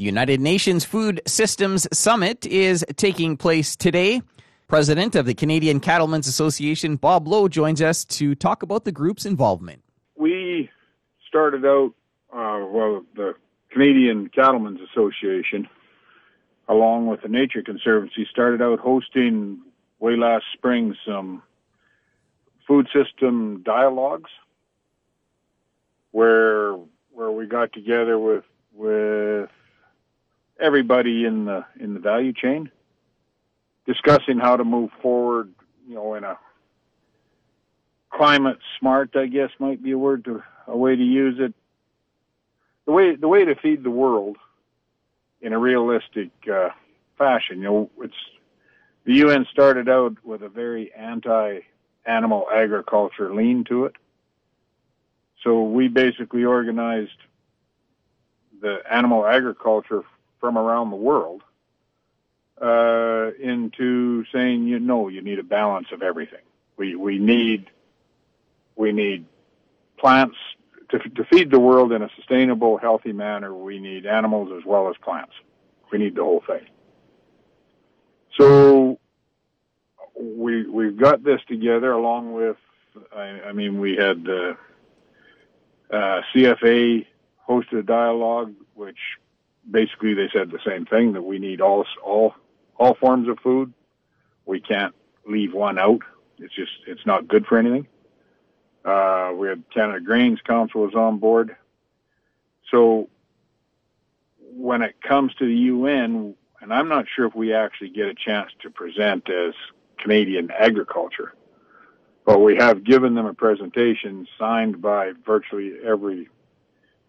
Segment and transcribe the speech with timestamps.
[0.00, 4.22] The United Nations Food Systems Summit is taking place today.
[4.66, 9.26] President of the Canadian Cattlemen's Association, Bob Lowe, joins us to talk about the group's
[9.26, 9.82] involvement.
[10.16, 10.70] We
[11.28, 11.92] started out,
[12.32, 13.34] uh, well, the
[13.72, 15.68] Canadian Cattlemen's Association,
[16.66, 19.60] along with the Nature Conservancy, started out hosting
[19.98, 21.42] way last spring some
[22.66, 24.30] food system dialogues
[26.12, 26.76] where
[27.12, 29.50] where we got together with with
[30.60, 32.70] everybody in the in the value chain
[33.86, 35.52] discussing how to move forward,
[35.88, 36.38] you know, in a
[38.10, 41.54] climate smart, I guess might be a word to a way to use it.
[42.86, 44.36] The way the way to feed the world
[45.40, 46.70] in a realistic uh,
[47.16, 47.58] fashion.
[47.58, 48.14] You know, it's
[49.04, 53.96] the UN started out with a very anti-animal agriculture lean to it.
[55.42, 57.16] So we basically organized
[58.60, 60.02] the animal agriculture
[60.40, 61.42] from around the world
[62.60, 66.42] uh, into saying, you know, you need a balance of everything.
[66.76, 67.70] We we need
[68.76, 69.26] we need
[69.98, 70.36] plants
[70.90, 73.54] to, to feed the world in a sustainable, healthy manner.
[73.54, 75.32] We need animals as well as plants.
[75.92, 76.66] We need the whole thing.
[78.36, 78.98] So
[80.18, 82.56] we we've got this together along with.
[83.14, 84.54] I, I mean, we had uh,
[85.94, 87.06] uh, CFA
[87.48, 88.98] hosted a dialogue, which
[89.68, 92.34] basically they said the same thing that we need all all
[92.76, 93.72] all forms of food.
[94.46, 94.94] We can't
[95.26, 96.00] leave one out.
[96.38, 97.86] It's just it's not good for anything.
[98.84, 101.56] Uh, we had Canada Grains Council was on board.
[102.70, 103.08] So
[104.52, 108.14] when it comes to the UN, and I'm not sure if we actually get a
[108.14, 109.54] chance to present as
[109.98, 111.34] Canadian agriculture,
[112.24, 116.28] but we have given them a presentation signed by virtually every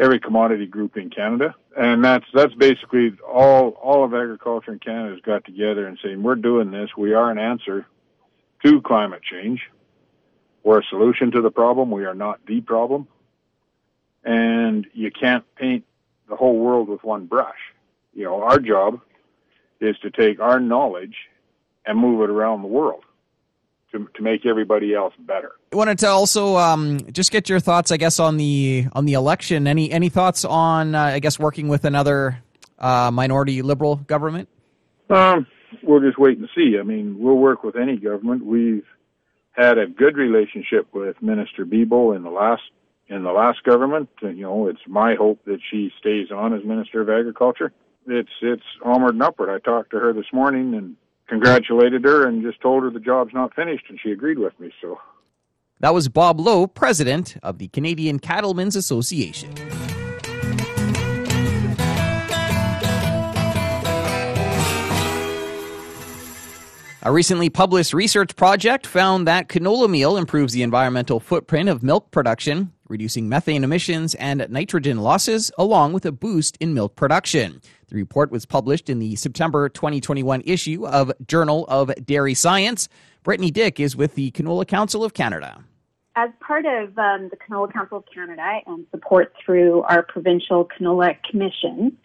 [0.00, 5.14] every commodity group in Canada, and that's that's basically all all of agriculture in Canada
[5.14, 6.90] has got together and saying we're doing this.
[6.96, 7.86] We are an answer
[8.64, 9.60] to climate change.
[10.64, 11.90] We're a solution to the problem.
[11.90, 13.06] We are not the problem,
[14.24, 15.84] and you can't paint
[16.28, 17.58] the whole world with one brush.
[18.14, 19.00] You know, our job
[19.80, 21.16] is to take our knowledge
[21.86, 23.04] and move it around the world
[23.92, 25.52] to, to make everybody else better.
[25.72, 29.14] I wanted to also um, just get your thoughts, I guess, on the on the
[29.14, 29.66] election.
[29.66, 32.42] Any any thoughts on, uh, I guess, working with another
[32.78, 34.48] uh, minority liberal government?
[35.08, 35.46] Um,
[35.82, 36.76] we'll just wait and see.
[36.78, 38.44] I mean, we'll work with any government.
[38.44, 38.86] We've
[39.52, 42.62] had a good relationship with Minister Bibeau in the last
[43.08, 44.08] in the last government.
[44.22, 47.72] You know, it's my hope that she stays on as Minister of Agriculture.
[48.06, 49.50] It's it's onward and upward.
[49.50, 50.96] I talked to her this morning and
[51.30, 54.70] congratulated her and just told her the job's not finished, and she agreed with me.
[54.82, 54.98] So
[55.78, 59.54] that was Bob Lowe, president of the Canadian Cattlemen's Association.
[67.02, 72.10] A recently published research project found that canola meal improves the environmental footprint of milk
[72.10, 77.60] production, reducing methane emissions and nitrogen losses, along with a boost in milk production.
[77.88, 82.88] The report was published in the September 2021 issue of Journal of Dairy Science.
[83.22, 85.64] Brittany Dick is with the Canola Council of Canada.
[86.16, 91.16] As part of um, the Canola Council of Canada and support through our provincial canola
[91.30, 91.96] commission,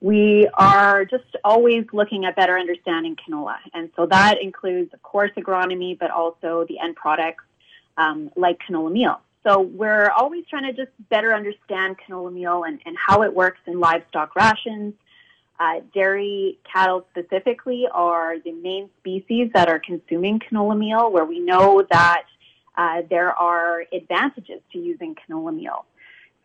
[0.00, 3.56] we are just always looking at better understanding canola.
[3.74, 7.44] And so that includes, of course, agronomy, but also the end products
[7.98, 9.20] um, like canola meal.
[9.46, 13.60] So we're always trying to just better understand canola meal and, and how it works
[13.66, 14.94] in livestock rations.
[15.58, 21.38] Uh, dairy cattle specifically are the main species that are consuming canola meal, where we
[21.38, 22.24] know that
[22.76, 25.84] uh, there are advantages to using canola meal.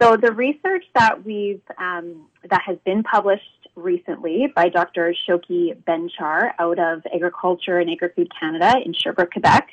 [0.01, 5.13] So the research that we've um, that has been published recently by Dr.
[5.27, 9.69] Chaouki Benchaar out of Agriculture and Agri-Food Canada in Sherbrooke, Quebec,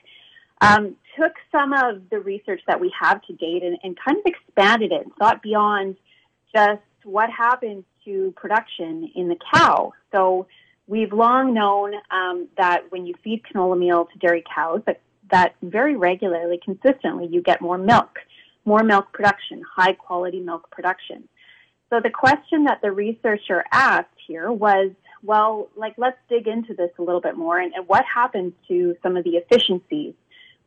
[0.62, 4.24] um, took some of the research that we have to date and, and kind of
[4.24, 5.96] expanded it and thought beyond
[6.54, 9.92] just what happens to production in the cow.
[10.12, 10.46] So
[10.86, 15.00] we've long known um, that when you feed canola meal to dairy cows, that,
[15.30, 18.18] that very regularly, consistently, you get more milk
[18.64, 21.28] more milk production, high quality milk production.
[21.90, 24.92] So the question that the researcher asked here was,
[25.22, 28.96] well, like let's dig into this a little bit more and, and what happens to
[29.02, 30.14] some of the efficiencies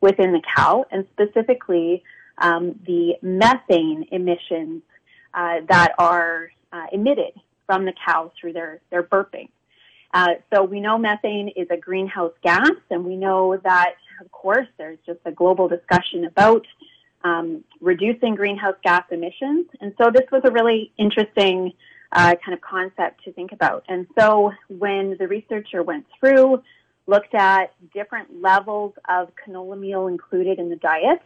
[0.00, 2.02] within the cow and specifically
[2.38, 4.82] um, the methane emissions
[5.34, 7.32] uh, that are uh, emitted
[7.66, 9.48] from the cow through their, their burping.
[10.14, 14.68] Uh, so we know methane is a greenhouse gas, and we know that, of course,
[14.78, 16.66] there's just a global discussion about
[17.24, 19.66] um, reducing greenhouse gas emissions.
[19.80, 21.72] And so this was a really interesting
[22.12, 23.84] uh, kind of concept to think about.
[23.88, 26.62] And so when the researcher went through,
[27.06, 31.20] looked at different levels of canola meal included in the diet,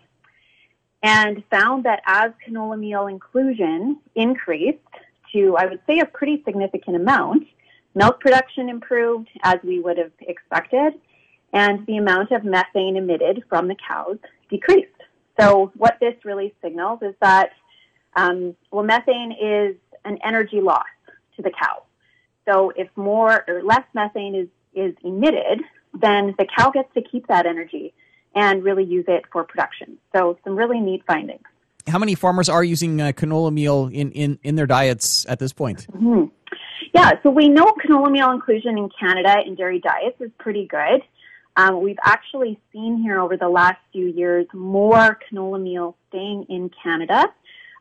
[1.02, 4.78] and found that as canola meal inclusion increased
[5.32, 7.44] to, I would say, a pretty significant amount,
[7.94, 10.94] milk production improved as we would have expected,
[11.52, 14.18] and the amount of methane emitted from the cows
[14.50, 14.88] decreased.
[15.40, 17.50] So what this really signals is that,
[18.14, 20.84] um, well, methane is an energy loss
[21.36, 21.82] to the cow.
[22.46, 25.60] So if more or less methane is, is emitted,
[26.00, 27.92] then the cow gets to keep that energy
[28.34, 29.98] and really use it for production.
[30.14, 31.42] So some really neat findings.
[31.86, 35.52] How many farmers are using uh, canola meal in, in, in their diets at this
[35.52, 35.86] point?
[35.92, 36.26] Mm-hmm.
[36.94, 41.02] Yeah, so we know canola meal inclusion in Canada in dairy diets is pretty good.
[41.56, 46.70] Um, we've actually seen here over the last few years more canola meal staying in
[46.82, 47.26] Canada.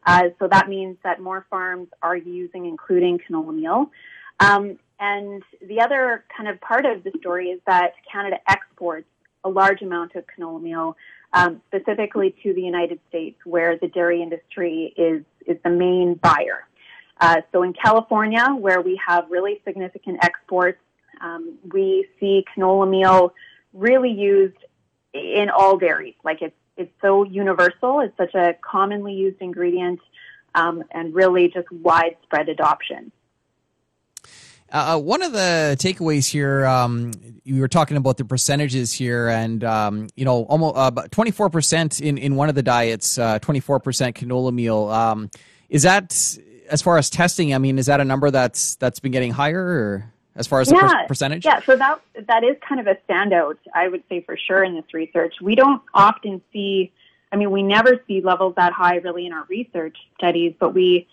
[0.06, 3.92] Uh, so that means that more farms are using including canola meal.
[4.40, 9.08] Um, and the other kind of part of the story is that Canada exports
[9.44, 10.98] a large amount of canola meal,
[11.34, 16.68] um, specifically to the United States, where the dairy industry is is the main buyer.
[17.22, 20.80] Uh, so in California, where we have really significant exports,
[21.22, 23.34] um, we see canola meal
[23.74, 24.58] really used
[25.14, 26.16] in all dairies.
[26.24, 28.00] Like it's it's so universal.
[28.00, 30.00] It's such a commonly used ingredient,
[30.56, 33.12] um, and really just widespread adoption.
[34.72, 37.12] Uh, uh, one of the takeaways here, um,
[37.44, 41.50] you were talking about the percentages here, and um, you know, almost uh, twenty four
[41.50, 44.88] percent in in one of the diets, uh, twenty four percent canola meal.
[44.90, 45.32] Um,
[45.70, 46.38] is that
[46.70, 47.54] as far as testing?
[47.54, 50.72] I mean, is that a number that's that's been getting higher, or as far as
[50.72, 51.46] yeah, the per- percentage?
[51.46, 54.76] Yeah, so that that is kind of a standout, I would say for sure in
[54.76, 55.36] this research.
[55.42, 56.92] We don't often see,
[57.32, 61.08] I mean, we never see levels that high really in our research studies, but we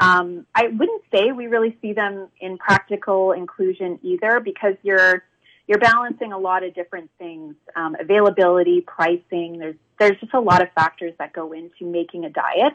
[0.00, 5.24] um, I wouldn't say we really see them in practical inclusion either because you're
[5.66, 9.58] you're balancing a lot of different things, um, availability, pricing.
[9.58, 12.72] There's there's just a lot of factors that go into making a diet.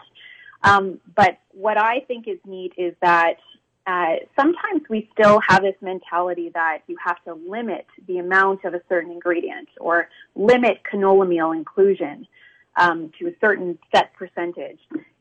[0.63, 3.38] Um, but what I think is neat is that
[3.88, 8.74] uh, sometimes we still have this mentality that you have to limit the amount of
[8.74, 12.25] a certain ingredient or limit canola meal inclusion
[12.77, 14.80] um, to a certain set percentage.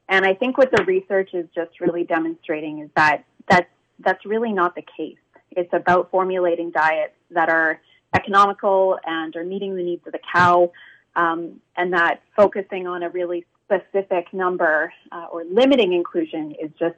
[0.08, 3.70] And I think what the research is just really demonstrating is that that's,
[4.00, 5.16] that's really not the case.
[5.52, 7.80] It's about formulating diets that are
[8.14, 10.70] economical and are meeting the needs of the cow,
[11.16, 16.96] um, and that focusing on a really specific number uh, or limiting inclusion is just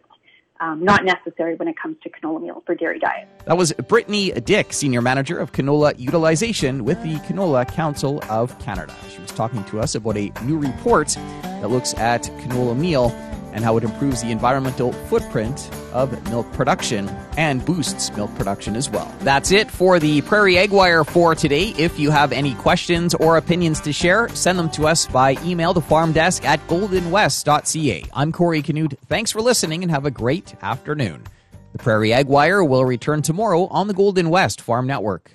[0.61, 3.29] um, not necessary when it comes to canola meal for dairy diets.
[3.47, 8.95] That was Brittany Dick, Senior Manager of Canola Utilization with the Canola Council of Canada.
[9.11, 13.11] She was talking to us about a new report that looks at canola meal
[13.57, 17.09] and how it improves the environmental footprint of milk production
[17.39, 19.13] and boosts milk production as well.
[19.21, 21.71] That's it for the Prairie Ag Wire for today.
[21.79, 25.73] If you have any questions or opinions to share, send them to us by email
[25.73, 28.05] to farmdesk at goldenwest.ca.
[28.13, 28.99] I'm Corey Canute.
[29.09, 31.25] Thanks for listening and have a great afternoon.
[31.73, 35.33] The Prairie Ag Wire will return tomorrow on the Golden West Farm Network.